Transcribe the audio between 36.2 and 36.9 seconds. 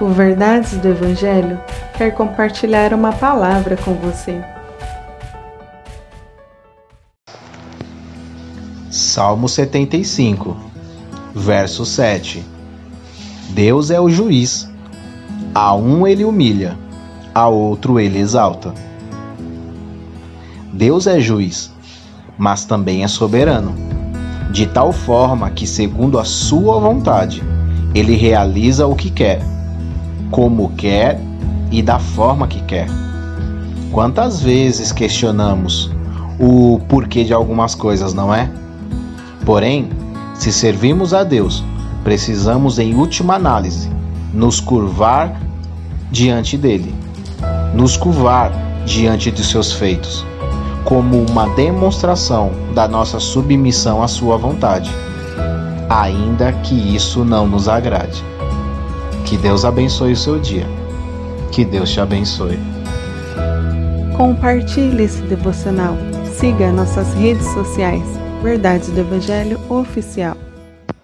o